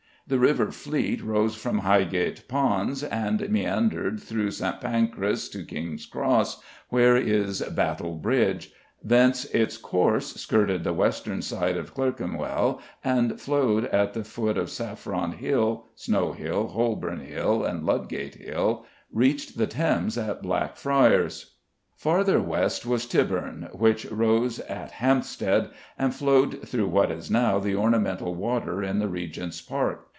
[0.27, 4.79] The river Fleet rose by Highgate Ponds, and meandered through St.
[4.79, 8.71] Pancras to King's Cross, where is "Battle Bridge;"
[9.03, 14.69] thence its course skirted the western side of Clerkenwell, and, flowing at the foot of
[14.69, 21.55] Saffron Hill, Snow Hill, Holborn Hill, and Ludgate Hill, reached the Thames at Blackfriars.
[21.97, 27.75] Farther west was Tybourne, which rose at Hampstead and flowed through what is now the
[27.75, 30.07] ornamental water in the Regent's Park.